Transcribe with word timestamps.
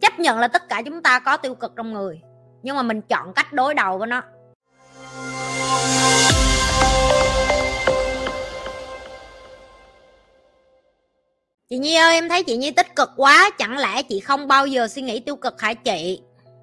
chấp 0.00 0.18
nhận 0.18 0.38
là 0.38 0.48
tất 0.48 0.68
cả 0.68 0.82
chúng 0.84 1.02
ta 1.02 1.18
có 1.18 1.36
tiêu 1.36 1.54
cực 1.54 1.72
trong 1.76 1.92
người, 1.92 2.20
nhưng 2.62 2.76
mà 2.76 2.82
mình 2.82 3.00
chọn 3.00 3.32
cách 3.32 3.52
đối 3.52 3.74
đầu 3.74 3.98
với 3.98 4.06
nó. 4.06 4.22
Chị 11.70 11.78
nhi 11.78 11.94
ơi, 11.94 12.14
em 12.14 12.28
thấy 12.28 12.42
chị 12.42 12.56
nhi 12.56 12.70
tích 12.70 12.96
cực 12.96 13.10
quá, 13.16 13.50
chẳng 13.58 13.78
lẽ 13.78 14.02
chị 14.02 14.20
không 14.20 14.48
bao 14.48 14.66
giờ 14.66 14.88
suy 14.88 15.02
nghĩ 15.02 15.20
tiêu 15.20 15.36
cực 15.36 15.60
hả 15.60 15.74
chị? 15.74 16.20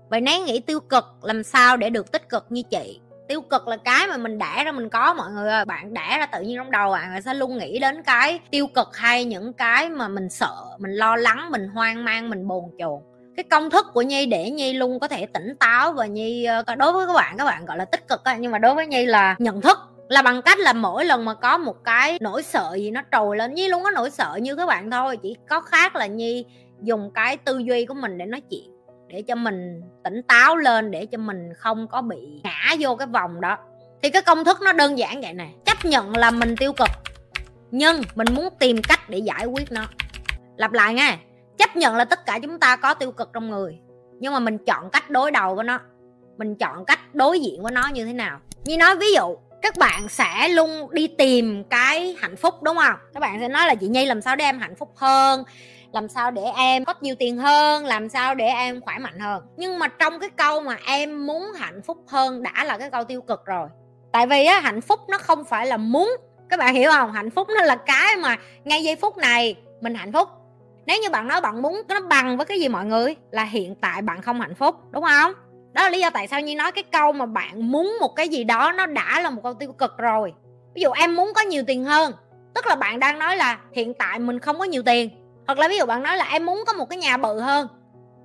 Vậy 0.10 0.22
nếu 0.22 0.46
nghĩ 0.46 0.60
tiêu 0.60 0.80
cực, 0.80 1.06
làm 1.22 1.44
sao 1.44 1.78
để 1.78 1.90
được 1.90 2.12
tích 2.12 2.30
cực 2.30 2.46
như 2.50 2.64
chị? 2.70 3.00
Tiêu 3.28 3.42
cực 3.42 3.68
là 3.68 3.78
cái 3.78 4.08
mà 4.08 4.18
mình 4.18 4.38
đẻ 4.38 4.64
ra 4.66 4.72
mình 4.72 4.90
có, 4.90 5.14
mọi 5.14 5.32
người 5.32 5.50
ơi. 5.50 5.66
Bạn 5.66 5.94
đẻ 5.94 6.18
ra 6.18 6.26
tự 6.26 6.42
nhiên 6.42 6.58
trong 6.58 6.72
đầu 6.72 6.92
bạn 6.92 7.22
sẽ 7.22 7.34
luôn 7.34 7.58
nghĩ 7.58 7.80
đến 7.80 8.04
cái 8.04 8.40
tiêu 8.52 8.68
cực 8.68 8.98
hay 8.98 9.26
những 9.26 9.54
cái 9.54 9.90
mà 9.90 10.08
mình 10.08 10.30
sợ, 10.30 10.56
mình 10.78 10.92
lo 10.92 11.16
lắng, 11.16 11.52
mình 11.52 11.68
hoang 11.68 12.06
mang, 12.06 12.30
mình 12.30 12.48
bồn 12.48 12.64
chồn 12.80 13.02
cái 13.38 13.44
công 13.44 13.70
thức 13.70 13.86
của 13.94 14.02
nhi 14.02 14.26
để 14.26 14.50
nhi 14.50 14.74
luôn 14.74 15.00
có 15.00 15.08
thể 15.08 15.26
tỉnh 15.26 15.56
táo 15.60 15.94
và 15.94 16.06
nhi 16.06 16.46
ờ, 16.46 16.76
đối 16.76 16.94
với 16.94 17.08
các 17.08 17.14
bạn 17.14 17.38
các 17.38 17.46
bạn 17.46 17.66
gọi 17.66 17.78
là 17.78 17.86
tích 17.86 18.08
cực 18.08 18.22
nhưng 18.40 18.52
mà 18.52 18.60
đối 18.60 18.76
với 18.76 18.88
nhi 18.88 19.06
là 19.06 19.36
nhận 19.40 19.62
thức 19.62 19.78
là 20.10 20.22
bằng 20.22 20.42
cách 20.42 20.60
là 20.60 20.74
mỗi 20.74 21.06
lần 21.06 21.26
mà 21.26 21.34
có 21.34 21.58
một 21.58 21.84
cái 21.84 22.18
nỗi 22.22 22.44
sợ 22.44 22.76
gì 22.76 22.92
nó 22.92 23.02
trồi 23.12 23.38
lên, 23.38 23.54
nhi 23.54 23.68
luôn 23.68 23.84
có 23.84 23.92
nỗi 23.92 24.10
sợ 24.10 24.40
như 24.42 24.56
các 24.56 24.66
bạn 24.66 24.92
thôi, 24.92 25.18
chỉ 25.18 25.36
có 25.50 25.62
khác 25.62 25.96
là 25.96 26.06
nhi 26.06 26.46
dùng 26.82 27.12
cái 27.14 27.38
tư 27.38 27.58
duy 27.58 27.86
của 27.86 27.94
mình 27.94 28.18
để 28.18 28.26
nói 28.26 28.42
chuyện, 28.50 28.72
để 29.08 29.22
cho 29.22 29.36
mình 29.36 29.82
tỉnh 30.04 30.22
táo 30.28 30.56
lên, 30.56 30.92
để 30.92 31.06
cho 31.06 31.18
mình 31.18 31.50
không 31.58 31.88
có 31.88 32.02
bị 32.02 32.42
ngã 32.44 32.76
vô 32.80 32.96
cái 32.96 33.08
vòng 33.08 33.42
đó. 33.42 33.58
Thì 34.02 34.10
cái 34.10 34.22
công 34.22 34.46
thức 34.46 34.58
nó 34.62 34.74
đơn 34.74 34.98
giản 34.98 35.22
vậy 35.22 35.34
nè, 35.34 35.48
chấp 35.66 35.86
nhận 35.86 36.18
là 36.18 36.32
mình 36.32 36.56
tiêu 36.58 36.74
cực, 36.74 36.90
nhưng 37.72 38.02
mình 38.16 38.28
muốn 38.34 38.50
tìm 38.60 38.82
cách 38.88 39.10
để 39.10 39.18
giải 39.18 39.46
quyết 39.46 39.72
nó. 39.72 39.86
Lặp 40.58 40.74
lại 40.74 40.94
nghe 40.94 41.18
chấp 41.58 41.76
nhận 41.76 41.96
là 41.96 42.06
tất 42.06 42.26
cả 42.26 42.40
chúng 42.42 42.60
ta 42.60 42.76
có 42.76 42.94
tiêu 42.94 43.12
cực 43.12 43.30
trong 43.34 43.50
người. 43.50 43.80
Nhưng 44.20 44.34
mà 44.34 44.40
mình 44.40 44.58
chọn 44.58 44.90
cách 44.90 45.10
đối 45.10 45.32
đầu 45.32 45.56
với 45.56 45.64
nó. 45.64 45.80
Mình 46.38 46.56
chọn 46.56 46.86
cách 46.86 47.16
đối 47.16 47.40
diện 47.40 47.64
với 47.64 47.72
nó 47.72 47.88
như 47.94 48.06
thế 48.06 48.14
nào. 48.14 48.40
Như 48.66 48.78
nói 48.78 48.96
ví 48.96 49.14
dụ, 49.14 49.36
các 49.62 49.78
bạn 49.78 50.10
sẽ 50.10 50.48
luôn 50.48 50.88
đi 50.92 51.08
tìm 51.08 51.64
cái 51.70 52.16
hạnh 52.20 52.36
phúc, 52.36 52.64
đúng 52.64 52.78
không? 52.78 52.96
Các 53.14 53.20
bạn 53.20 53.40
sẽ 53.40 53.48
nói 53.48 53.68
là, 53.68 53.76
chị 53.76 53.88
nhi, 53.88 54.06
làm 54.06 54.22
sao 54.22 54.36
để 54.36 54.46
em 54.46 54.60
hạnh 54.60 54.76
phúc 54.76 54.94
hơn? 54.96 55.44
Làm 55.92 56.08
sao 56.08 56.32
để 56.32 56.42
em 56.58 56.86
có 56.86 56.94
nhiều 57.02 57.16
tiền 57.20 57.38
hơn? 57.38 57.86
Làm 57.86 58.10
sao 58.10 58.36
để 58.36 58.48
em 58.48 58.82
khỏe 58.82 59.00
mạnh 59.00 59.20
hơn? 59.20 59.44
Nhưng 59.58 59.80
mà 59.80 59.88
trong 59.88 60.20
cái 60.20 60.30
câu 60.30 60.62
mà 60.62 60.78
em 60.88 61.28
muốn 61.28 61.54
hạnh 61.54 61.82
phúc 61.82 61.98
hơn 62.08 62.44
đã 62.44 62.64
là 62.64 62.78
cái 62.78 62.90
câu 62.90 63.04
tiêu 63.04 63.22
cực 63.22 63.46
rồi. 63.46 63.68
Tại 64.12 64.28
vì 64.28 64.46
á, 64.46 64.60
hạnh 64.60 64.82
phúc 64.82 65.00
nó 65.10 65.18
không 65.18 65.44
phải 65.44 65.68
là 65.68 65.78
muốn. 65.78 66.10
Các 66.50 66.60
bạn 66.60 66.76
hiểu 66.76 66.92
không? 66.92 67.12
Hạnh 67.12 67.30
phúc 67.30 67.48
nó 67.58 67.64
là 67.64 67.76
cái 67.76 68.16
mà 68.16 68.38
ngay 68.64 68.84
giây 68.84 68.96
phút 68.96 69.18
này 69.18 69.56
mình 69.82 69.96
hạnh 69.96 70.14
phúc 70.14 70.30
nếu 70.86 71.02
như 71.02 71.10
bạn 71.10 71.28
nói 71.28 71.42
bạn 71.42 71.62
muốn 71.62 71.82
nó 71.88 72.00
bằng 72.02 72.38
với 72.38 72.46
cái 72.46 72.60
gì 72.60 72.70
mọi 72.70 72.86
người, 72.86 73.16
là 73.32 73.44
hiện 73.44 73.76
tại 73.76 74.02
bạn 74.02 74.22
không 74.22 74.42
hạnh 74.42 74.56
phúc, 74.56 74.76
đúng 74.92 75.04
không? 75.04 75.34
Đó 75.74 75.84
là 75.84 75.90
lý 75.90 76.00
do 76.00 76.10
tại 76.10 76.28
sao 76.28 76.42
như 76.42 76.56
nói 76.56 76.72
cái 76.72 76.84
câu 76.84 77.12
mà 77.12 77.26
bạn 77.26 77.72
muốn 77.72 77.98
một 78.02 78.16
cái 78.16 78.30
gì 78.30 78.44
đó 78.44 78.72
nó 78.72 78.86
đã 78.86 79.22
là 79.22 79.30
một 79.30 79.42
câu 79.44 79.54
tiêu 79.54 79.72
cực 79.72 79.98
rồi. 79.98 80.34
Ví 80.76 80.82
dụ 80.82 80.92
em 80.92 81.16
muốn 81.16 81.32
có 81.36 81.42
nhiều 81.42 81.64
tiền 81.68 81.84
hơn, 81.84 82.12
tức 82.54 82.68
là 82.68 82.76
bạn 82.76 83.00
đang 83.00 83.20
nói 83.20 83.38
là 83.38 83.60
hiện 83.74 83.94
tại 83.94 84.20
mình 84.20 84.40
không 84.40 84.60
có 84.60 84.66
nhiều 84.66 84.84
tiền. 84.86 85.10
Hoặc 85.48 85.60
là 85.60 85.68
ví 85.68 85.78
dụ 85.78 85.86
bạn 85.86 86.04
nói 86.04 86.18
là 86.18 86.26
em 86.26 86.46
muốn 86.46 86.64
có 86.68 86.74
một 86.74 86.90
cái 86.90 86.98
nhà 86.98 87.18
bự 87.18 87.40
hơn, 87.40 87.68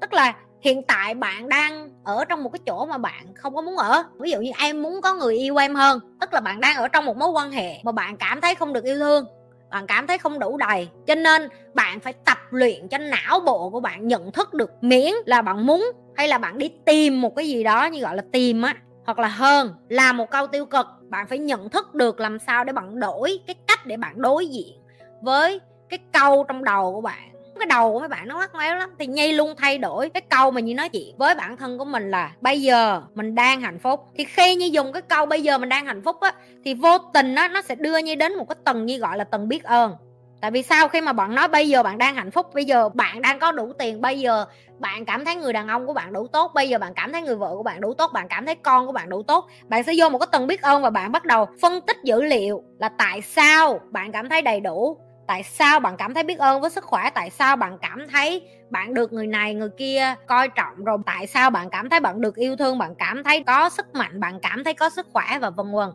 tức 0.01 0.13
là 0.13 0.35
hiện 0.63 0.83
tại 0.83 1.15
bạn 1.15 1.49
đang 1.49 1.91
ở 2.05 2.25
trong 2.25 2.43
một 2.43 2.53
cái 2.53 2.61
chỗ 2.67 2.87
mà 2.87 2.99
bạn 2.99 3.35
không 3.35 3.55
có 3.55 3.63
muốn 3.63 3.77
ở. 3.77 4.05
Ví 4.21 4.31
dụ 4.31 4.41
như 4.41 4.51
em 4.59 4.83
muốn 4.83 5.01
có 5.01 5.15
người 5.15 5.39
yêu 5.39 5.57
em 5.57 5.75
hơn, 5.75 6.01
tức 6.21 6.33
là 6.33 6.41
bạn 6.41 6.61
đang 6.61 6.77
ở 6.77 6.89
trong 6.89 7.05
một 7.05 7.17
mối 7.17 7.29
quan 7.29 7.51
hệ 7.51 7.81
mà 7.83 7.93
bạn 7.93 8.17
cảm 8.17 8.41
thấy 8.41 8.55
không 8.55 8.73
được 8.73 8.85
yêu 8.85 8.99
thương 8.99 9.25
bạn 9.71 9.87
cảm 9.87 10.07
thấy 10.07 10.19
không 10.19 10.39
đủ 10.39 10.57
đầy, 10.57 10.89
cho 11.07 11.15
nên 11.15 11.49
bạn 11.75 12.01
phải 12.01 12.13
tập 12.13 12.39
luyện 12.51 12.89
cho 12.89 12.99
não 12.99 13.41
bộ 13.41 13.71
của 13.71 13.81
bạn 13.81 14.09
nhận 14.09 14.33
thức 14.33 14.55
được 14.55 14.71
miễn 14.81 15.13
là 15.27 15.43
bạn 15.43 15.67
muốn 15.67 15.85
hay 16.17 16.29
là 16.29 16.39
bạn 16.39 16.59
đi 16.59 16.73
tìm 16.87 17.21
một 17.21 17.37
cái 17.37 17.49
gì 17.49 17.65
đó 17.65 17.85
như 17.85 18.01
gọi 18.01 18.17
là 18.17 18.23
tìm 18.33 18.63
á, 18.63 18.77
hoặc 19.05 19.19
là 19.19 19.29
hơn, 19.29 19.75
là 19.89 20.13
một 20.13 20.31
câu 20.31 20.47
tiêu 20.47 20.67
cực. 20.67 20.87
Bạn 21.09 21.27
phải 21.27 21.39
nhận 21.39 21.71
thức 21.71 21.95
được 21.95 22.21
làm 22.21 22.39
sao 22.39 22.65
để 22.65 22.73
bạn 22.73 23.01
đổi 23.01 23.41
cái 23.47 23.57
cách 23.67 23.87
để 23.87 23.97
bạn 23.97 24.15
đối 24.17 24.47
diện 24.47 24.79
với 25.23 25.61
cái 25.89 25.99
câu 26.13 26.45
trong 26.49 26.65
đầu 26.65 26.93
của 26.93 27.01
bạn 27.01 27.30
cái 27.61 27.67
đầu 27.67 27.93
của 27.93 27.99
mấy 27.99 28.09
bạn 28.09 28.29
nó 28.29 28.39
mắc 28.39 28.55
méo 28.55 28.77
lắm. 28.77 28.91
Thì 28.99 29.07
nhi 29.07 29.33
luôn 29.33 29.55
thay 29.59 29.79
đổi 29.79 30.09
cái 30.09 30.21
câu 30.21 30.51
mà 30.51 30.61
như 30.61 30.75
nói 30.75 30.89
chuyện 30.89 31.17
với 31.19 31.35
bản 31.35 31.57
thân 31.57 31.79
của 31.79 31.85
mình 31.85 32.11
là, 32.11 32.33
bây 32.41 32.63
giờ 32.63 33.03
mình 33.15 33.35
đang 33.35 33.61
hạnh 33.61 33.79
phúc. 33.79 34.01
Thì 34.17 34.25
khi 34.25 34.55
như 34.55 34.67
dùng 34.67 34.93
cái 34.93 35.03
câu, 35.03 35.27
bây 35.27 35.43
giờ 35.43 35.59
mình 35.59 35.69
đang 35.69 35.87
hạnh 35.87 36.03
phúc 36.03 36.21
á, 36.21 36.33
thì 36.65 36.75
vô 36.75 36.99
tình 36.99 37.35
á, 37.35 37.49
nó 37.49 37.63
sẽ 37.63 37.75
đưa 37.75 37.99
như 37.99 38.15
đến 38.15 38.37
một 38.37 38.49
cái 38.49 38.57
tầng 38.65 38.87
như 38.87 38.99
gọi 38.99 39.17
là 39.17 39.25
tầng 39.25 39.49
biết 39.49 39.65
ơn. 39.65 39.95
Tại 40.41 40.51
vì 40.51 40.63
sao 40.63 40.89
khi 40.89 41.01
mà 41.01 41.13
bạn 41.13 41.35
nói, 41.35 41.49
bây 41.49 41.69
giờ 41.69 41.83
bạn 41.83 41.99
đang 41.99 42.15
hạnh 42.15 42.31
phúc, 42.31 42.47
bây 42.55 42.65
giờ 42.65 42.89
bạn 42.89 43.23
đang 43.23 43.39
có 43.39 43.53
đủ 43.53 43.73
tiền, 43.79 44.01
bây 44.01 44.21
giờ 44.21 44.45
bạn 44.79 45.05
cảm 45.05 45.25
thấy 45.25 45.37
người 45.37 45.53
đàn 45.53 45.69
ông 45.69 45.87
của 45.87 45.93
bạn 45.93 46.13
đủ 46.13 46.27
tốt, 46.27 46.53
bây 46.55 46.69
giờ 46.69 46.79
bạn 46.79 46.93
cảm 46.95 47.13
thấy 47.13 47.23
người 47.23 47.37
vợ 47.37 47.51
của 47.57 47.63
bạn 47.63 47.81
đủ 47.81 47.95
tốt, 47.95 48.11
bạn 48.15 48.29
cảm 48.29 48.47
thấy 48.47 48.55
con 48.55 48.87
của 48.87 48.93
bạn 48.93 49.09
đủ 49.09 49.23
tốt. 49.23 49.49
Bạn 49.69 49.83
sẽ 49.85 49.93
vô 49.97 50.09
một 50.09 50.19
cái 50.19 50.27
tầng 50.33 50.47
biết 50.47 50.63
ơn 50.63 50.83
và 50.83 50.91
bạn 50.91 51.13
bắt 51.13 51.25
đầu 51.25 51.47
phân 51.63 51.81
tích 51.81 51.97
dữ 52.05 52.23
liệu 52.23 52.63
là 52.79 52.89
tại 52.89 53.21
sao 53.23 53.81
bạn 53.91 54.13
cảm 54.13 54.29
thấy 54.29 54.43
đầy 54.43 54.61
đủ 54.61 54.99
tại 55.31 55.43
sao 55.43 55.81
bạn 55.81 55.97
cảm 55.97 56.15
thấy 56.15 56.23
biết 56.23 56.39
ơn 56.39 56.61
với 56.61 56.71
sức 56.71 56.85
khỏe? 56.85 57.11
Tại 57.15 57.31
sao 57.31 57.57
bạn 57.57 57.79
cảm 57.83 58.07
thấy 58.13 58.43
bạn 58.71 58.95
được 58.95 59.13
người 59.13 59.27
này, 59.27 59.55
người 59.55 59.69
kia 59.77 60.15
coi 60.27 60.49
trọng? 60.49 60.85
Rồi 60.85 60.99
tại 61.07 61.27
sao 61.27 61.51
bạn 61.51 61.71
cảm 61.71 61.91
thấy 61.91 62.01
bạn 62.01 62.21
được 62.21 62.37
yêu 62.37 62.57
thương, 62.57 62.79
bạn 62.79 62.95
cảm 62.95 63.25
thấy 63.25 63.45
có 63.45 63.69
sức 63.69 63.95
mạnh, 63.95 64.21
bạn 64.21 64.41
cảm 64.43 64.65
thấy 64.65 64.75
có 64.75 64.91
sức 64.91 65.07
khỏe 65.13 65.25
và 65.41 65.51
vân 65.51 65.73
vân? 65.73 65.89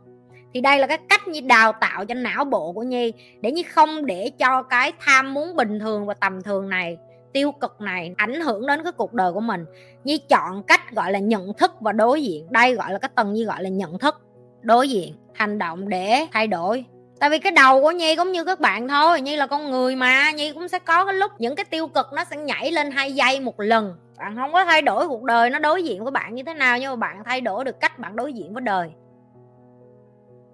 Thì 0.53 0.61
đây 0.61 0.79
là 0.79 0.87
cái 0.87 0.97
cách 1.09 1.27
như 1.27 1.41
đào 1.41 1.71
tạo 1.71 2.05
cho 2.05 2.13
não 2.13 2.45
bộ 2.45 2.73
của 2.73 2.83
nhi 2.83 3.13
để 3.41 3.51
như 3.51 3.61
không 3.69 4.05
để 4.05 4.31
cho 4.39 4.63
cái 4.63 4.91
tham 4.99 5.33
muốn 5.33 5.55
bình 5.55 5.79
thường 5.79 6.05
và 6.05 6.13
tầm 6.13 6.43
thường 6.43 6.69
này, 6.69 6.97
tiêu 7.33 7.51
cực 7.51 7.81
này 7.81 8.13
ảnh 8.17 8.41
hưởng 8.41 8.67
đến 8.67 8.83
cái 8.83 8.91
cuộc 8.91 9.13
đời 9.13 9.33
của 9.33 9.41
mình. 9.41 9.65
Nhi 10.03 10.17
chọn 10.29 10.63
cách 10.63 10.91
gọi 10.91 11.11
là 11.11 11.19
nhận 11.19 11.53
thức 11.57 11.71
và 11.79 11.91
đối 11.91 12.23
diện. 12.23 12.47
Đây 12.49 12.75
gọi 12.75 12.93
là 12.93 12.99
cái 12.99 13.09
tầng 13.15 13.33
như 13.33 13.45
gọi 13.45 13.63
là 13.63 13.69
nhận 13.69 13.99
thức, 13.99 14.15
đối 14.61 14.89
diện, 14.89 15.15
hành 15.33 15.57
động 15.57 15.89
để 15.89 16.25
thay 16.31 16.47
đổi 16.47 16.85
tại 17.19 17.29
vì 17.29 17.39
cái 17.39 17.51
đầu 17.51 17.81
của 17.81 17.91
nhi 17.91 18.15
cũng 18.15 18.31
như 18.31 18.43
các 18.43 18.59
bạn 18.59 18.87
thôi, 18.87 19.21
nhi 19.21 19.35
là 19.35 19.47
con 19.47 19.71
người 19.71 19.95
mà, 19.95 20.31
nhi 20.31 20.51
cũng 20.51 20.67
sẽ 20.67 20.79
có 20.79 21.05
cái 21.05 21.13
lúc 21.13 21.31
những 21.39 21.55
cái 21.55 21.65
tiêu 21.65 21.87
cực 21.87 22.05
nó 22.13 22.23
sẽ 22.23 22.37
nhảy 22.37 22.71
lên 22.71 22.91
hai 22.91 23.11
giây 23.11 23.39
một 23.39 23.59
lần. 23.59 23.95
Bạn 24.17 24.35
không 24.35 24.53
có 24.53 24.65
thay 24.65 24.81
đổi 24.81 25.07
cuộc 25.07 25.23
đời 25.23 25.49
nó 25.49 25.59
đối 25.59 25.83
diện 25.83 26.03
với 26.03 26.11
bạn 26.11 26.35
như 26.35 26.43
thế 26.43 26.53
nào, 26.53 26.77
nhưng 26.79 26.89
mà 26.89 26.95
bạn 26.95 27.23
thay 27.25 27.41
đổi 27.41 27.63
được 27.63 27.79
cách 27.79 27.99
bạn 27.99 28.15
đối 28.15 28.33
diện 28.33 28.53
với 28.53 28.61
đời. 28.61 28.89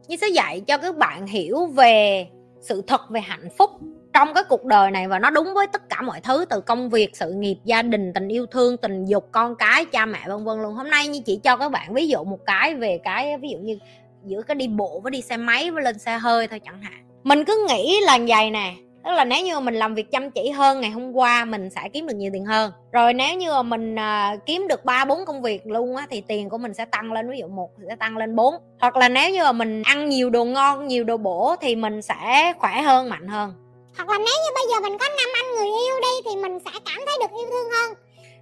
Nhi 0.07 0.17
sẽ 0.17 0.27
dạy 0.27 0.61
cho 0.67 0.77
các 0.77 0.97
bạn 0.97 1.27
hiểu 1.27 1.65
về 1.65 2.27
sự 2.61 2.81
thật 2.87 3.09
về 3.09 3.21
hạnh 3.21 3.49
phúc 3.57 3.71
trong 4.13 4.33
cái 4.33 4.43
cuộc 4.43 4.65
đời 4.65 4.91
này 4.91 5.07
và 5.07 5.19
nó 5.19 5.29
đúng 5.29 5.53
với 5.53 5.67
tất 5.67 5.89
cả 5.89 6.01
mọi 6.01 6.21
thứ, 6.21 6.45
từ 6.49 6.61
công 6.61 6.89
việc, 6.89 7.09
sự 7.13 7.31
nghiệp, 7.31 7.57
gia 7.63 7.81
đình, 7.81 8.13
tình 8.13 8.27
yêu 8.27 8.45
thương, 8.45 8.77
tình 8.77 9.05
dục, 9.05 9.27
con 9.31 9.55
cái, 9.55 9.85
cha 9.85 10.05
mẹ, 10.05 10.19
vân 10.27 10.43
vân 10.43 10.61
luôn. 10.61 10.73
Hôm 10.73 10.89
nay 10.89 11.07
như 11.07 11.19
chỉ 11.25 11.39
cho 11.43 11.57
các 11.57 11.71
bạn 11.71 11.93
ví 11.93 12.07
dụ 12.07 12.23
một 12.23 12.39
cái 12.45 12.75
về 12.75 12.99
cái, 13.03 13.37
ví 13.37 13.49
dụ 13.49 13.57
như 13.57 13.77
giữa 14.25 14.41
cái 14.41 14.55
đi 14.55 14.67
bộ 14.67 14.99
với 15.03 15.11
đi 15.11 15.21
xe 15.21 15.37
máy 15.37 15.71
với 15.71 15.83
lên 15.83 15.99
xe 15.99 16.17
hơi 16.17 16.47
thôi 16.47 16.59
chẳng 16.65 16.81
hạn. 16.81 17.05
Mình 17.23 17.45
cứ 17.45 17.65
nghĩ 17.69 17.99
là 18.05 18.19
vậy 18.27 18.51
nè 18.51 18.73
tức 19.03 19.11
là 19.11 19.25
nếu 19.25 19.45
như 19.45 19.59
mình 19.59 19.75
làm 19.75 19.95
việc 19.95 20.11
chăm 20.11 20.31
chỉ 20.31 20.49
hơn 20.49 20.81
ngày 20.81 20.89
hôm 20.89 21.11
qua 21.11 21.45
mình 21.45 21.69
sẽ 21.69 21.81
kiếm 21.93 22.07
được 22.07 22.15
nhiều 22.15 22.31
tiền 22.33 22.45
hơn. 22.45 22.71
Rồi 22.91 23.13
nếu 23.13 23.35
như 23.35 23.51
mà 23.51 23.63
mình 23.63 23.95
à, 23.95 24.35
kiếm 24.45 24.67
được 24.67 24.85
ba 24.85 25.05
bốn 25.05 25.25
công 25.25 25.41
việc 25.41 25.67
luôn 25.67 25.95
á 25.95 26.07
thì 26.09 26.21
tiền 26.27 26.49
của 26.49 26.57
mình 26.57 26.73
sẽ 26.73 26.85
tăng 26.85 27.13
lên 27.13 27.29
ví 27.29 27.39
dụ 27.39 27.47
một 27.47 27.69
sẽ 27.89 27.95
tăng 27.95 28.17
lên 28.17 28.35
bốn. 28.35 28.53
Hoặc 28.79 28.95
là 28.95 29.09
nếu 29.09 29.29
như 29.29 29.43
mà 29.43 29.51
mình 29.51 29.83
ăn 29.83 30.09
nhiều 30.09 30.29
đồ 30.29 30.45
ngon 30.45 30.87
nhiều 30.87 31.03
đồ 31.03 31.17
bổ 31.17 31.55
thì 31.61 31.75
mình 31.75 32.01
sẽ 32.01 32.53
khỏe 32.59 32.81
hơn 32.81 33.09
mạnh 33.09 33.27
hơn. 33.27 33.53
Hoặc 33.97 34.09
là 34.09 34.17
nếu 34.17 34.35
như 34.43 34.51
bây 34.55 34.63
giờ 34.71 34.89
mình 34.89 34.97
có 34.97 35.05
năm 35.07 35.29
anh 35.33 35.55
người 35.55 35.67
yêu 35.67 35.95
đi 36.01 36.29
thì 36.29 36.35
mình 36.41 36.59
sẽ 36.65 36.71
cảm 36.85 37.05
thấy 37.05 37.17
được 37.21 37.37
yêu 37.37 37.47
thương 37.51 37.69
hơn 37.71 37.93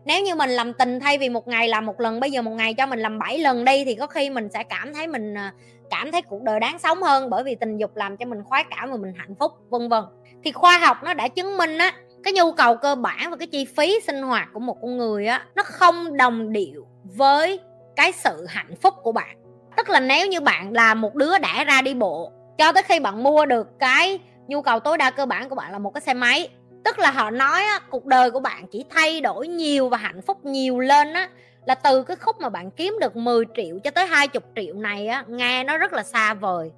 nếu 0.06 0.24
như 0.24 0.36
mình 0.36 0.50
làm 0.50 0.74
tình 0.74 1.00
thay 1.00 1.18
vì 1.18 1.30
một 1.30 1.48
ngày 1.48 1.68
làm 1.68 1.86
một 1.86 2.00
lần, 2.00 2.20
bây 2.20 2.32
giờ 2.32 2.42
một 2.42 2.52
ngày 2.52 2.74
cho 2.74 2.86
mình 2.86 3.00
làm 3.00 3.20
7 3.20 3.38
lần 3.38 3.66
đi, 3.66 3.86
thì 3.86 3.96
có 3.96 4.08
khi 4.08 4.30
mình 4.30 4.50
sẽ 4.54 4.64
cảm 4.64 4.94
thấy 4.94 5.08
mình 5.08 5.34
à, 5.34 5.54
cảm 5.90 6.12
thấy 6.12 6.22
cuộc 6.22 6.42
đời 6.44 6.60
đáng 6.60 6.80
sống 6.80 7.04
hơn 7.04 7.30
bởi 7.30 7.44
vì 7.44 7.56
tình 7.56 7.78
dục 7.78 7.96
làm 7.96 8.18
cho 8.18 8.26
mình 8.26 8.44
khoái 8.44 8.64
cảm 8.70 8.92
và 8.92 8.98
mình 8.98 9.14
hạnh 9.18 9.36
phúc, 9.40 9.52
vân 9.70 9.90
vân. 9.90 10.04
Thì 10.44 10.52
khoa 10.52 10.78
học 10.78 10.98
nó 11.04 11.14
đã 11.14 11.28
chứng 11.28 11.58
minh 11.58 11.78
á, 11.78 11.94
cái 12.24 12.34
nhu 12.34 12.52
cầu 12.52 12.76
cơ 12.76 12.96
bản 12.96 13.30
và 13.30 13.38
cái 13.38 13.48
chi 13.48 13.66
phí 13.78 14.00
sinh 14.08 14.22
hoạt 14.22 14.48
của 14.54 14.60
một 14.60 14.78
con 14.82 14.98
người 14.98 15.28
á, 15.28 15.46
nó 15.56 15.64
không 15.64 16.18
đồng 16.18 16.52
điệu 16.52 16.88
với 17.04 17.60
cái 17.96 18.12
sự 18.12 18.46
hạnh 18.50 18.76
phúc 18.82 18.94
của 19.04 19.12
bạn. 19.12 19.38
Tức 19.78 19.90
là 19.90 20.00
nếu 20.00 20.28
như 20.28 20.42
bạn 20.42 20.74
là 20.74 20.94
một 20.94 21.16
đứa 21.16 21.38
đã 21.38 21.64
ra 21.64 21.82
đi 21.82 21.94
bộ, 21.94 22.32
cho 22.58 22.72
tới 22.72 22.84
khi 22.84 23.00
bạn 23.00 23.24
mua 23.24 23.46
được 23.46 23.68
cái 23.80 24.20
nhu 24.48 24.62
cầu 24.62 24.80
tối 24.80 24.98
đa 24.98 25.12
cơ 25.12 25.26
bản 25.26 25.50
của 25.50 25.56
bạn 25.56 25.72
là 25.72 25.80
một 25.80 25.94
cái 25.94 26.02
xe 26.02 26.14
máy 26.14 26.50
tức 26.84 27.00
là 27.00 27.12
họ 27.12 27.30
nói 27.30 27.64
á, 27.64 27.80
cuộc 27.90 28.06
đời 28.06 28.32
của 28.32 28.40
bạn 28.40 28.68
chỉ 28.68 28.86
thay 28.90 29.22
đổi 29.22 29.48
nhiều 29.48 29.90
và 29.90 29.98
hạnh 29.98 30.22
phúc 30.22 30.46
nhiều 30.46 30.80
lên 30.80 31.14
á 31.14 31.30
là 31.66 31.76
từ 31.76 32.04
cái 32.04 32.18
khúc 32.18 32.42
mà 32.42 32.50
bạn 32.50 32.72
kiếm 32.72 32.98
được 33.02 33.16
10 33.16 33.46
triệu 33.56 33.80
cho 33.84 33.92
tới 33.92 34.06
20 34.06 34.42
triệu 34.56 34.76
này 34.76 35.08
á 35.08 35.24
nghe 35.28 35.64
nó 35.64 35.78
rất 35.78 35.94
là 35.94 36.04
xa 36.04 36.34
vời 36.34 36.72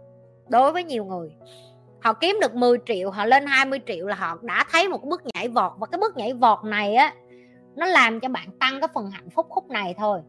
đối 0.50 0.72
với 0.72 0.84
nhiều 0.84 1.06
người. 1.06 1.30
Họ 2.02 2.14
kiếm 2.14 2.38
được 2.42 2.56
10 2.56 2.78
triệu 2.86 3.12
họ 3.12 3.26
lên 3.26 3.46
20 3.46 3.80
triệu 3.88 4.08
là 4.08 4.16
họ 4.16 4.38
đã 4.42 4.66
thấy 4.72 4.90
một 4.90 5.04
bước 5.04 5.22
nhảy 5.34 5.48
vọt 5.48 5.72
và 5.80 5.88
cái 5.92 6.00
bước 6.00 6.18
nhảy 6.18 6.34
vọt 6.34 6.60
này 6.64 6.96
á 6.96 7.14
nó 7.76 7.86
làm 7.86 8.20
cho 8.20 8.30
bạn 8.30 8.50
tăng 8.60 8.82
cái 8.82 8.88
phần 8.94 9.12
hạnh 9.12 9.30
phúc 9.30 9.46
khúc 9.50 9.70
này 9.70 9.96
thôi 9.98 10.22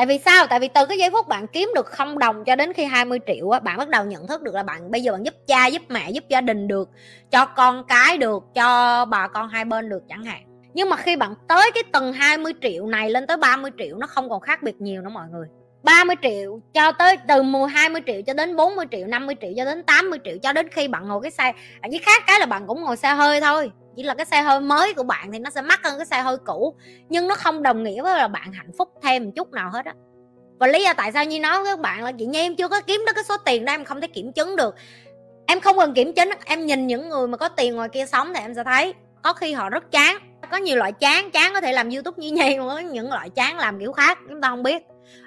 tại 0.00 0.06
vì 0.06 0.18
sao? 0.18 0.46
Tại 0.46 0.60
vì 0.60 0.68
từ 0.68 0.86
cái 0.86 0.98
giây 0.98 1.10
phút 1.10 1.28
bạn 1.28 1.46
kiếm 1.46 1.70
được 1.74 1.86
không 1.86 2.18
đồng 2.18 2.44
cho 2.44 2.56
đến 2.56 2.72
khi 2.72 2.84
20 2.84 3.18
triệu 3.26 3.50
á 3.50 3.60
bạn 3.60 3.78
bắt 3.78 3.88
đầu 3.88 4.04
nhận 4.04 4.26
thức 4.26 4.42
được 4.42 4.54
là 4.54 4.62
bạn 4.62 4.90
bây 4.90 5.02
giờ 5.02 5.12
bạn 5.12 5.24
giúp 5.24 5.34
cha 5.46 5.66
giúp 5.66 5.82
mẹ 5.88 6.10
giúp 6.10 6.24
gia 6.28 6.40
đình 6.40 6.68
được 6.68 6.88
cho 7.30 7.46
con 7.46 7.84
cái 7.88 8.18
được 8.18 8.42
cho 8.54 9.04
bà 9.04 9.28
con 9.28 9.48
hai 9.48 9.64
bên 9.64 9.88
được 9.88 10.02
chẳng 10.08 10.24
hạn. 10.24 10.42
Nhưng 10.74 10.90
mà 10.90 10.96
khi 10.96 11.16
bạn 11.16 11.34
tới 11.48 11.70
cái 11.74 11.82
tầng 11.92 12.12
20 12.12 12.52
triệu 12.62 12.86
này 12.86 13.10
lên 13.10 13.26
tới 13.26 13.36
30 13.36 13.70
triệu 13.78 13.96
nó 13.96 14.06
không 14.06 14.28
còn 14.28 14.40
khác 14.40 14.62
biệt 14.62 14.80
nhiều 14.80 15.02
nữa 15.02 15.10
mọi 15.10 15.28
người. 15.28 15.46
30 15.82 16.16
triệu 16.22 16.60
cho 16.74 16.92
tới 16.92 17.16
từ 17.28 17.42
mùa 17.42 17.66
20 17.66 18.02
triệu 18.06 18.22
cho 18.26 18.34
đến 18.34 18.56
40 18.56 18.86
triệu 18.90 19.06
50 19.06 19.34
triệu 19.40 19.50
cho 19.56 19.64
đến 19.64 19.82
80 19.82 20.18
triệu 20.24 20.36
cho 20.42 20.52
đến 20.52 20.68
khi 20.68 20.88
bạn 20.88 21.08
ngồi 21.08 21.22
cái 21.22 21.30
xe 21.30 21.52
à, 21.80 21.88
với 21.90 21.98
khác 21.98 22.22
cái 22.26 22.40
là 22.40 22.46
bạn 22.46 22.66
cũng 22.66 22.82
ngồi 22.82 22.96
xe 22.96 23.14
hơi 23.14 23.40
thôi 23.40 23.70
chỉ 24.00 24.04
là 24.04 24.14
cái 24.14 24.26
xe 24.26 24.42
hơi 24.42 24.60
mới 24.60 24.94
của 24.94 25.02
bạn 25.02 25.32
thì 25.32 25.38
nó 25.38 25.50
sẽ 25.50 25.62
mắc 25.62 25.80
hơn 25.84 25.96
cái 25.96 26.06
xe 26.06 26.20
hơi 26.20 26.36
cũ, 26.46 26.74
nhưng 27.08 27.28
nó 27.28 27.34
không 27.34 27.62
đồng 27.62 27.82
nghĩa 27.82 28.02
với 28.02 28.16
là 28.16 28.28
bạn 28.28 28.52
hạnh 28.52 28.70
phúc 28.78 28.88
thêm 29.02 29.24
một 29.24 29.30
chút 29.36 29.52
nào 29.52 29.70
hết 29.70 29.84
á. 29.86 29.94
Và 30.58 30.66
lý 30.66 30.84
do 30.84 30.92
tại 30.94 31.12
sao 31.12 31.24
như 31.24 31.40
nói 31.40 31.62
với 31.62 31.72
các 31.72 31.80
bạn 31.80 32.04
là, 32.04 32.12
chị 32.12 32.26
nhi, 32.26 32.38
em 32.38 32.56
chưa 32.56 32.68
có 32.68 32.80
kiếm 32.80 33.04
được 33.06 33.12
cái 33.14 33.24
số 33.24 33.36
tiền 33.36 33.64
đó, 33.64 33.72
em 33.72 33.84
không 33.84 34.00
thể 34.00 34.06
kiểm 34.06 34.32
chứng 34.32 34.56
được. 34.56 34.74
Em 35.46 35.60
không 35.60 35.78
cần 35.78 35.94
kiểm 35.94 36.12
chứng, 36.12 36.30
em 36.44 36.66
nhìn 36.66 36.86
những 36.86 37.08
người 37.08 37.28
mà 37.28 37.36
có 37.36 37.48
tiền 37.48 37.76
ngoài 37.76 37.88
kia 37.88 38.06
sống 38.06 38.32
thì 38.34 38.40
em 38.40 38.54
sẽ 38.54 38.64
thấy, 38.64 38.94
có 39.22 39.32
khi 39.32 39.52
họ 39.52 39.70
rất 39.70 39.90
chán. 39.90 40.16
Có 40.50 40.56
nhiều 40.56 40.76
loại 40.76 40.92
chán 40.92 41.30
chán 41.30 41.52
có 41.54 41.60
thể 41.60 41.72
làm 41.72 41.90
youtube 41.90 42.16
như 42.16 42.30
nhi 42.30 42.56
có 42.58 42.78
những 42.78 43.12
loại 43.12 43.30
chán 43.30 43.58
làm 43.58 43.80
kiểu 43.80 43.92
khác, 43.92 44.18
chúng 44.28 44.40
ta 44.40 44.48
không 44.48 44.62
biết 44.62 44.82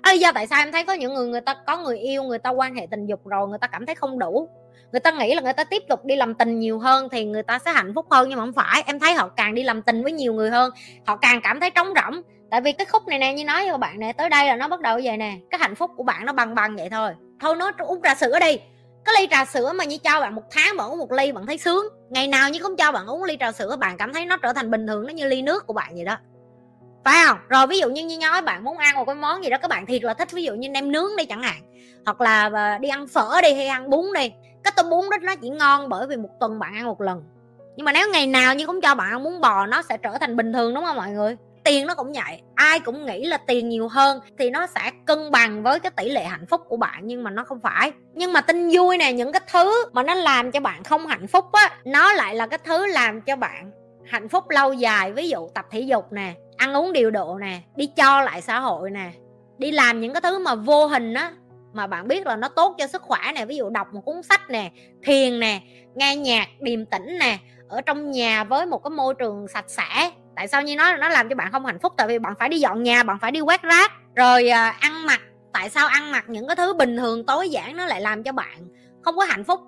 lý 0.06 0.20
do 0.20 0.32
tại 0.32 0.48
sao 0.48 0.60
em 0.60 0.72
thấy 0.72 0.84
có 0.84 0.94
những 0.94 1.14
người 1.14 1.28
người 1.28 1.42
ta, 1.42 1.56
có 1.68 1.78
người 1.78 1.98
yêu, 1.98 2.24
người 2.24 2.40
ta 2.40 2.50
quan 2.50 2.76
hệ 2.76 2.88
tình 2.92 3.06
dục 3.06 3.28
rồi 3.28 3.48
người 3.48 3.60
ta 3.62 3.68
cảm 3.68 3.86
thấy 3.86 3.96
không 3.96 4.20
đủ? 4.20 4.50
Người 4.92 5.00
ta 5.00 5.12
nghĩ 5.12 5.36
là 5.36 5.42
người 5.42 5.54
ta 5.54 5.64
tiếp 5.64 5.84
tục 5.90 6.06
đi 6.06 6.16
làm 6.16 6.34
tình 6.34 6.60
nhiều 6.60 6.80
hơn 6.80 7.10
thì 7.12 7.26
người 7.26 7.44
ta 7.44 7.60
sẽ 7.60 7.72
hạnh 7.72 7.92
phúc 7.96 8.06
hơn, 8.12 8.30
nhưng 8.30 8.38
mà 8.38 8.46
không 8.46 8.54
phải. 8.54 8.84
Em 8.86 9.00
thấy 9.00 9.14
họ 9.14 9.28
càng 9.28 9.56
đi 9.56 9.64
làm 9.64 9.82
tình 9.82 10.04
với 10.04 10.12
nhiều 10.12 10.34
người 10.34 10.50
hơn, 10.50 10.72
họ 11.06 11.18
càng 11.18 11.42
cảm 11.44 11.60
thấy 11.60 11.70
trống 11.70 11.88
rỗng. 11.88 12.22
Tại 12.52 12.62
vì 12.62 12.72
cái 12.72 12.86
khúc 12.86 13.08
này 13.08 13.20
nè, 13.20 13.34
như 13.34 13.46
nói 13.46 13.70
với 13.70 13.78
bạn 13.78 14.00
nè, 14.00 14.14
tới 14.14 14.30
đây 14.30 14.48
là 14.48 14.56
nó 14.56 14.68
bắt 14.68 14.82
đầu 14.82 14.96
về 14.98 15.02
vậy 15.04 15.18
nè. 15.18 15.38
Cái 15.50 15.60
hạnh 15.60 15.76
phúc 15.76 15.92
của 15.98 16.04
bạn 16.04 16.26
nó 16.26 16.34
bằng 16.34 16.56
bằng 16.56 16.76
vậy 16.76 16.90
thôi. 16.90 17.12
Thôi 17.40 17.56
nó 17.56 17.72
uống 17.78 18.02
trà 18.04 18.16
sữa 18.16 18.40
đi. 18.40 18.58
Cái 19.06 19.16
ly 19.20 19.28
trà 19.32 19.46
sữa 19.46 19.74
mà 19.76 19.84
như 19.84 19.98
cho 19.98 20.22
bạn 20.22 20.36
một 20.36 20.44
tháng 20.52 20.78
bạn 20.78 20.90
uống 20.90 20.98
một 20.98 21.12
ly 21.12 21.32
bạn 21.32 21.46
thấy 21.46 21.58
sướng. 21.58 21.86
Ngày 22.10 22.28
nào 22.28 22.50
như 22.50 22.60
cũng 22.64 22.76
cho 22.76 22.92
bạn 22.92 23.08
uống 23.08 23.24
ly 23.24 23.38
trà 23.40 23.52
sữa, 23.52 23.76
bạn 23.80 23.98
cảm 23.98 24.14
thấy 24.14 24.26
nó 24.26 24.38
trở 24.38 24.54
thành 24.54 24.72
bình 24.72 24.88
thường, 24.88 25.08
nó 25.08 25.14
như 25.14 25.28
ly 25.28 25.42
nước 25.42 25.68
của 25.68 25.74
bạn 25.74 25.96
vậy 25.96 26.06
đó 26.06 26.18
phải 27.06 27.26
không? 27.28 27.38
Rồi 27.50 27.68
ví 27.68 27.80
dụ 27.80 27.90
như 27.90 28.06
như 28.06 28.18
nói 28.18 28.42
bạn 28.42 28.64
muốn 28.64 28.78
ăn 28.78 28.96
một 28.96 29.06
cái 29.06 29.16
món 29.16 29.44
gì 29.44 29.50
đó, 29.50 29.58
các 29.58 29.68
bạn 29.68 29.86
thiệt 29.86 30.04
là 30.04 30.14
thích, 30.14 30.32
ví 30.32 30.44
dụ 30.44 30.54
như 30.54 30.70
nem 30.70 30.92
nướng 30.92 31.16
đi 31.18 31.26
chẳng 31.26 31.44
hạn. 31.44 31.62
Hoặc 32.06 32.22
là 32.22 32.50
ờ, 32.54 32.78
đi 32.78 32.90
ăn 32.90 33.08
phở 33.08 33.42
đi 33.42 33.54
hay 33.54 33.68
ăn 33.68 33.90
bún 33.90 34.06
đi. 34.16 34.32
Cái 34.64 34.74
tô 34.76 34.84
bún 34.84 35.10
đó 35.10 35.18
nó 35.22 35.36
chỉ 35.36 35.50
ngon 35.50 35.90
bởi 35.90 36.08
vì 36.08 36.16
một 36.16 36.30
tuần 36.40 36.60
bạn 36.60 36.76
ăn 36.76 36.86
một 36.86 37.02
lần. 37.02 37.24
Nhưng 37.76 37.86
mà 37.86 37.92
nếu 37.92 38.10
ngày 38.12 38.28
nào 38.28 38.56
như 38.56 38.68
cũng 38.68 38.82
cho 38.82 38.96
bạn 38.96 39.12
ăn 39.12 39.24
bún 39.24 39.42
bò, 39.42 39.66
nó 39.66 39.82
sẽ 39.82 39.98
trở 39.98 40.18
thành 40.18 40.38
bình 40.38 40.54
thường, 40.54 40.74
đúng 40.74 40.86
không 40.86 40.96
mọi 40.96 41.10
người? 41.10 41.38
Tiền 41.64 41.88
nó 41.88 41.96
cũng 41.96 42.14
vậy. 42.14 42.42
Ai 42.56 42.80
cũng 42.80 43.06
nghĩ 43.06 43.26
là 43.26 43.38
tiền 43.38 43.70
nhiều 43.70 43.88
hơn 43.88 44.20
thì 44.40 44.50
nó 44.50 44.68
sẽ 44.68 44.92
cân 45.06 45.32
bằng 45.32 45.64
với 45.64 45.80
cái 45.80 45.92
tỷ 45.92 46.10
lệ 46.10 46.24
hạnh 46.24 46.46
phúc 46.50 46.62
của 46.68 46.78
bạn, 46.78 47.00
nhưng 47.04 47.24
mà 47.24 47.32
nó 47.32 47.44
không 47.44 47.60
phải. 47.60 47.92
Nhưng 48.14 48.34
mà 48.34 48.42
tin 48.42 48.70
vui 48.74 48.98
nè, 48.98 49.14
những 49.14 49.32
cái 49.32 49.42
thứ 49.52 49.86
mà 49.92 50.04
nó 50.04 50.14
làm 50.14 50.52
cho 50.52 50.60
bạn 50.60 50.84
không 50.84 51.08
hạnh 51.08 51.28
phúc 51.28 51.46
á, 51.52 51.72
nó 51.86 52.14
lại 52.14 52.36
là 52.36 52.48
cái 52.48 52.60
thứ 52.66 52.86
làm 52.88 53.22
cho 53.22 53.36
bạn 53.36 53.72
hạnh 54.06 54.30
phúc 54.30 54.50
lâu 54.50 54.74
dài. 54.74 55.12
Ví 55.12 55.30
dụ 55.30 55.50
tập 55.54 55.66
thể 55.72 55.80
dục 55.80 56.12
nè 56.12 56.34
ăn 56.64 56.74
uống 56.74 56.94
điều 56.94 57.12
độ 57.12 57.38
nè 57.42 57.60
đi 57.76 57.88
cho 57.96 58.22
lại 58.22 58.42
xã 58.42 58.60
hội 58.60 58.92
nè 58.92 59.12
đi 59.58 59.72
làm 59.72 60.02
những 60.02 60.14
cái 60.14 60.22
thứ 60.22 60.40
mà 60.40 60.56
vô 60.56 60.86
hình 60.86 61.14
á 61.14 61.32
mà 61.74 61.88
bạn 61.88 62.08
biết 62.08 62.26
là 62.26 62.36
nó 62.36 62.48
tốt 62.48 62.76
cho 62.78 62.88
sức 62.88 63.02
khỏe 63.02 63.20
nè 63.36 63.46
ví 63.46 63.58
dụ 63.58 63.70
đọc 63.70 63.88
một 63.94 64.02
cuốn 64.06 64.24
sách 64.24 64.50
nè 64.50 64.72
thiền 65.04 65.40
nè 65.40 65.62
nghe 65.96 66.16
nhạc 66.16 66.48
điềm 66.60 66.86
tĩnh 66.86 67.18
nè 67.20 67.38
ở 67.70 67.82
trong 67.82 68.12
nhà 68.12 68.44
với 68.44 68.66
một 68.66 68.84
cái 68.84 68.92
môi 68.92 69.14
trường 69.14 69.48
sạch 69.48 69.66
sẽ. 69.68 70.12
Tại 70.36 70.48
sao 70.48 70.62
như 70.62 70.76
nói 70.76 70.98
nó 70.98 71.10
làm 71.10 71.30
cho 71.30 71.36
bạn 71.36 71.52
không 71.52 71.66
hạnh 71.66 71.80
phúc? 71.80 71.94
Tại 71.98 72.08
vì 72.08 72.20
bạn 72.20 72.34
phải 72.40 72.50
đi 72.50 72.60
dọn 72.60 72.84
nhà 72.84 73.04
bạn 73.04 73.18
phải 73.22 73.32
đi 73.32 73.40
quét 73.40 73.62
rác 73.62 73.92
rồi 74.16 74.50
à, 74.50 74.70
ăn 74.80 75.06
mặc. 75.06 75.22
Tại 75.54 75.70
sao 75.70 75.88
ăn 75.88 76.12
mặc 76.12 76.26
những 76.28 76.48
cái 76.48 76.56
thứ 76.56 76.74
bình 76.74 76.98
thường 76.98 77.26
tối 77.26 77.50
giản 77.50 77.78
nó 77.78 77.86
lại 77.86 78.02
làm 78.02 78.24
cho 78.24 78.32
bạn 78.32 78.58
không 79.02 79.18
có 79.18 79.24
hạnh 79.24 79.44
phúc? 79.44 79.60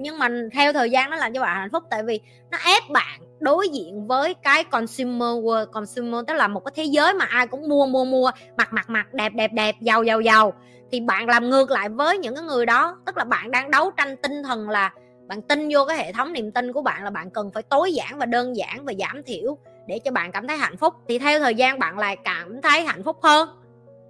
Nhưng 0.00 0.18
mà 0.18 0.28
theo 0.52 0.72
thời 0.72 0.90
gian 0.90 1.10
nó 1.10 1.16
làm 1.16 1.34
cho 1.34 1.40
bạn 1.40 1.56
hạnh 1.56 1.70
phúc, 1.72 1.84
tại 1.90 2.02
vì 2.02 2.20
nó 2.50 2.58
ép 2.58 2.82
bạn 2.90 3.20
đối 3.38 3.68
diện 3.68 4.06
với 4.06 4.34
cái 4.34 4.64
consumer 4.64 5.44
world. 5.44 5.66
Consumer 5.66 6.20
tức 6.26 6.34
là 6.34 6.48
một 6.48 6.60
cái 6.60 6.72
thế 6.76 6.84
giới 6.84 7.14
mà 7.14 7.24
ai 7.24 7.46
cũng 7.46 7.68
mua 7.68 7.86
mua 7.86 8.04
mua, 8.04 8.30
mặc 8.56 8.72
mặc 8.72 8.90
mặc, 8.90 9.14
đẹp 9.14 9.32
đẹp 9.34 9.50
đẹp, 9.52 9.74
giàu 9.80 10.02
giàu 10.02 10.20
giàu. 10.20 10.52
Thì 10.92 11.00
bạn 11.00 11.28
làm 11.28 11.50
ngược 11.50 11.70
lại 11.70 11.88
với 11.88 12.18
những 12.18 12.34
cái 12.34 12.44
người 12.44 12.66
đó. 12.66 12.96
Tức 13.06 13.16
là 13.16 13.24
bạn 13.24 13.50
đang 13.50 13.70
đấu 13.70 13.90
tranh 13.96 14.16
tinh 14.16 14.42
thần 14.42 14.68
là 14.68 14.92
bạn 15.28 15.42
tin 15.42 15.68
vô 15.72 15.84
cái 15.88 15.96
hệ 15.96 16.12
thống 16.12 16.32
niềm 16.32 16.52
tin 16.52 16.72
của 16.72 16.82
bạn 16.82 17.04
là 17.04 17.10
bạn 17.10 17.30
cần 17.30 17.50
phải 17.54 17.62
tối 17.62 17.92
giản 17.92 18.18
và 18.18 18.26
đơn 18.26 18.56
giản 18.56 18.84
và 18.84 18.92
giảm 18.98 19.22
thiểu 19.22 19.58
để 19.86 19.98
cho 20.04 20.10
bạn 20.10 20.32
cảm 20.32 20.46
thấy 20.46 20.56
hạnh 20.56 20.76
phúc. 20.76 20.94
Thì 21.08 21.18
theo 21.18 21.40
thời 21.40 21.54
gian 21.54 21.78
bạn 21.78 21.98
lại 21.98 22.16
cảm 22.24 22.62
thấy 22.62 22.84
hạnh 22.84 23.02
phúc 23.02 23.16
hơn 23.22 23.48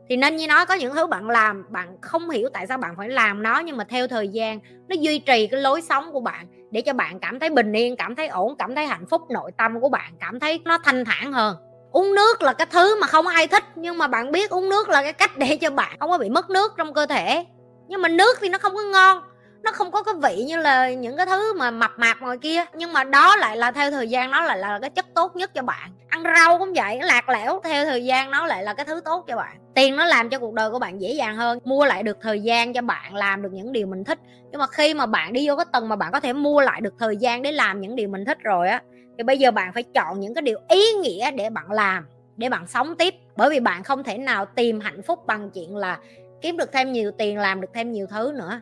thì 0.08 0.16
nên 0.16 0.36
như 0.36 0.46
nói 0.46 0.66
có 0.66 0.74
những 0.74 0.94
thứ 0.94 1.06
bạn 1.06 1.30
làm, 1.30 1.64
bạn 1.68 1.96
không 2.00 2.30
hiểu 2.30 2.48
tại 2.52 2.66
sao 2.66 2.78
bạn 2.78 2.94
phải 2.96 3.08
làm 3.08 3.42
nó, 3.42 3.58
nhưng 3.58 3.76
mà 3.76 3.84
theo 3.84 4.08
thời 4.08 4.28
gian, 4.28 4.60
nó 4.88 4.96
duy 5.00 5.18
trì 5.18 5.46
cái 5.46 5.60
lối 5.60 5.82
sống 5.82 6.12
của 6.12 6.20
bạn 6.20 6.46
để 6.70 6.80
cho 6.80 6.92
bạn 6.92 7.20
cảm 7.20 7.40
thấy 7.40 7.50
bình 7.50 7.72
yên, 7.72 7.96
cảm 7.96 8.14
thấy 8.14 8.28
ổn, 8.28 8.56
cảm 8.58 8.74
thấy 8.74 8.86
hạnh 8.86 9.06
phúc, 9.10 9.22
nội 9.30 9.50
tâm 9.58 9.80
của 9.80 9.88
bạn 9.88 10.12
cảm 10.20 10.40
thấy 10.40 10.60
nó 10.64 10.78
thanh 10.78 11.04
thản 11.04 11.32
hơn. 11.32 11.56
Uống 11.92 12.14
nước 12.14 12.42
là 12.42 12.52
cái 12.52 12.66
thứ 12.70 13.00
mà 13.00 13.06
không 13.06 13.26
ai 13.26 13.46
thích, 13.46 13.64
nhưng 13.74 13.98
mà 13.98 14.06
bạn 14.06 14.32
biết 14.32 14.50
uống 14.50 14.68
nước 14.68 14.88
là 14.88 15.02
cái 15.02 15.12
cách 15.12 15.38
để 15.38 15.56
cho 15.56 15.70
bạn 15.70 15.96
không 16.00 16.10
có 16.10 16.18
bị 16.18 16.28
mất 16.28 16.50
nước 16.50 16.72
trong 16.76 16.94
cơ 16.94 17.06
thể. 17.06 17.46
Nhưng 17.88 18.02
mà 18.02 18.08
nước 18.08 18.38
thì 18.40 18.48
nó 18.48 18.58
không 18.58 18.74
có 18.74 18.82
ngon, 18.82 19.22
nó 19.62 19.72
không 19.72 19.90
có 19.90 20.02
cái 20.02 20.14
vị 20.22 20.44
như 20.44 20.56
là 20.56 20.90
những 20.90 21.16
cái 21.16 21.26
thứ 21.26 21.54
mà 21.54 21.70
mập 21.70 21.90
mạp 21.96 22.20
ngoài 22.20 22.38
kia, 22.38 22.64
nhưng 22.74 22.92
mà 22.92 23.04
đó 23.04 23.36
lại 23.36 23.56
là 23.56 23.70
theo 23.70 23.90
thời 23.90 24.08
gian, 24.08 24.30
nó 24.30 24.44
lại 24.44 24.58
là 24.58 24.78
cái 24.80 24.90
chất 24.90 25.06
tốt 25.14 25.36
nhất 25.36 25.54
cho 25.54 25.62
bạn 25.62 25.92
rau 26.36 26.58
cũng 26.58 26.72
vậy 26.72 26.98
lạc 27.02 27.28
lẽo 27.28 27.60
theo 27.64 27.84
thời 27.84 28.04
gian 28.04 28.30
nó 28.30 28.46
lại 28.46 28.62
là 28.62 28.74
cái 28.74 28.86
thứ 28.86 29.00
tốt 29.04 29.24
cho 29.28 29.36
bạn. 29.36 29.56
Tiền 29.74 29.96
nó 29.96 30.04
làm 30.04 30.30
cho 30.30 30.38
cuộc 30.38 30.54
đời 30.54 30.70
của 30.70 30.78
bạn 30.78 31.00
dễ 31.00 31.12
dàng 31.12 31.36
hơn, 31.36 31.58
mua 31.64 31.84
lại 31.84 32.02
được 32.02 32.18
thời 32.20 32.40
gian 32.40 32.72
cho 32.72 32.82
bạn 32.82 33.14
làm 33.14 33.42
được 33.42 33.52
những 33.52 33.72
điều 33.72 33.86
mình 33.86 34.04
thích. 34.04 34.18
Nhưng 34.50 34.58
mà 34.58 34.66
khi 34.66 34.94
mà 34.94 35.06
bạn 35.06 35.32
đi 35.32 35.48
vô 35.48 35.56
cái 35.56 35.66
tầng 35.72 35.88
mà 35.88 35.96
bạn 35.96 36.12
có 36.12 36.20
thể 36.20 36.32
mua 36.32 36.60
lại 36.60 36.80
được 36.80 36.94
thời 36.98 37.16
gian 37.16 37.42
để 37.42 37.52
làm 37.52 37.80
những 37.80 37.96
điều 37.96 38.08
mình 38.08 38.24
thích 38.24 38.38
rồi 38.40 38.68
á, 38.68 38.82
thì 39.18 39.24
bây 39.24 39.38
giờ 39.38 39.50
bạn 39.50 39.72
phải 39.72 39.82
chọn 39.82 40.20
những 40.20 40.34
cái 40.34 40.42
điều 40.42 40.58
ý 40.68 40.92
nghĩa 41.02 41.30
để 41.30 41.50
bạn 41.50 41.70
làm, 41.70 42.06
để 42.36 42.48
bạn 42.48 42.66
sống 42.66 42.96
tiếp. 42.96 43.14
Bởi 43.36 43.50
vì 43.50 43.60
bạn 43.60 43.82
không 43.82 44.02
thể 44.04 44.18
nào 44.18 44.44
tìm 44.44 44.80
hạnh 44.80 45.02
phúc 45.02 45.18
bằng 45.26 45.50
chuyện 45.50 45.76
là 45.76 45.98
kiếm 46.40 46.56
được 46.56 46.72
thêm 46.72 46.92
nhiều 46.92 47.10
tiền, 47.18 47.38
làm 47.38 47.60
được 47.60 47.68
thêm 47.74 47.92
nhiều 47.92 48.06
thứ 48.06 48.32
nữa 48.38 48.60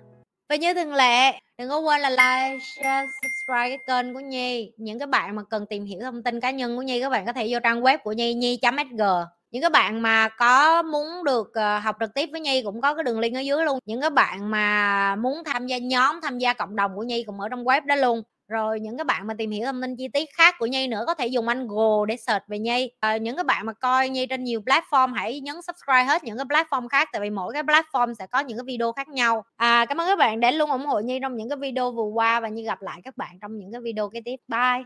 và 0.48 0.56
như 0.56 0.74
thường 0.74 0.94
lệ, 0.94 1.32
đừng 1.58 1.68
có 1.68 1.78
quên 1.78 2.00
là 2.00 2.10
like, 2.10 2.64
share, 2.64 3.06
subscribe 3.22 3.68
cái 3.68 3.78
kênh 3.86 4.14
của 4.14 4.20
nhi. 4.20 4.72
Những 4.76 4.98
cái 4.98 5.06
bạn 5.06 5.36
mà 5.36 5.42
cần 5.50 5.66
tìm 5.66 5.84
hiểu 5.84 6.00
thông 6.00 6.22
tin 6.22 6.40
cá 6.40 6.50
nhân 6.50 6.76
của 6.76 6.82
nhi, 6.82 7.00
các 7.00 7.10
bạn 7.10 7.26
có 7.26 7.32
thể 7.32 7.46
vô 7.50 7.58
trang 7.64 7.80
web 7.80 7.98
của 8.04 8.12
nhi 8.12 8.34
nhi 8.34 8.58
sg 8.62 9.02
những 9.54 9.60
cái 9.62 9.70
bạn 9.70 10.02
mà 10.02 10.28
có 10.28 10.82
muốn 10.82 11.24
được 11.24 11.50
ờ, 11.54 11.78
học 11.78 11.96
trực 12.00 12.14
tiếp 12.14 12.28
với 12.32 12.40
nhi 12.40 12.62
cũng 12.62 12.80
có 12.80 12.94
cái 12.94 13.04
đường 13.04 13.20
link 13.20 13.36
ở 13.36 13.40
dưới 13.40 13.64
luôn. 13.64 13.78
Những 13.86 14.00
cái 14.00 14.10
bạn 14.10 14.50
mà 14.50 15.16
muốn 15.16 15.44
tham 15.44 15.66
gia 15.66 15.78
nhóm, 15.78 16.20
tham 16.22 16.38
gia 16.38 16.52
cộng 16.52 16.76
đồng 16.76 16.96
của 16.96 17.02
nhi 17.02 17.24
cũng 17.26 17.40
ở 17.40 17.48
trong 17.48 17.64
web 17.64 17.86
đó 17.86 17.96
luôn 17.96 18.22
rồi 18.54 18.80
những 18.80 18.96
cái 18.96 19.04
bạn 19.04 19.26
mà 19.26 19.34
tìm 19.38 19.50
hiểu 19.50 19.66
thông 19.66 19.82
tin 19.82 19.96
chi 19.96 20.08
tiết 20.08 20.28
khác 20.34 20.54
của 20.58 20.66
Nhi 20.66 20.86
nữa 20.88 21.04
có 21.06 21.14
thể 21.14 21.26
dùng 21.26 21.48
anh 21.48 21.66
Google 21.68 22.06
để 22.08 22.16
search 22.16 22.42
về 22.48 22.58
Nhi. 22.58 22.90
À, 23.00 23.16
những 23.16 23.36
cái 23.36 23.44
bạn 23.44 23.66
mà 23.66 23.72
coi 23.72 24.08
Nhi 24.08 24.26
trên 24.26 24.44
nhiều 24.44 24.60
platform 24.60 25.12
hãy 25.14 25.40
nhấn 25.40 25.56
subscribe 25.62 26.04
hết 26.04 26.24
những 26.24 26.38
cái 26.38 26.44
platform 26.44 26.88
khác 26.88 27.08
tại 27.12 27.22
vì 27.22 27.30
mỗi 27.30 27.52
cái 27.52 27.62
platform 27.62 28.14
sẽ 28.14 28.26
có 28.26 28.40
những 28.40 28.58
cái 28.58 28.64
video 28.66 28.92
khác 28.92 29.08
nhau. 29.08 29.44
À 29.56 29.84
cảm 29.88 30.00
ơn 30.00 30.06
các 30.06 30.18
bạn 30.18 30.40
đã 30.40 30.50
luôn 30.50 30.70
ủng 30.70 30.86
hộ 30.86 31.00
Nhi 31.00 31.18
trong 31.22 31.36
những 31.36 31.48
cái 31.48 31.58
video 31.58 31.92
vừa 31.92 32.08
qua 32.14 32.40
và 32.40 32.48
Nhi 32.48 32.62
gặp 32.62 32.82
lại 32.82 33.00
các 33.04 33.16
bạn 33.16 33.38
trong 33.42 33.58
những 33.58 33.72
cái 33.72 33.80
video 33.80 34.08
kế 34.08 34.20
tiếp. 34.24 34.36
Bye! 34.48 34.84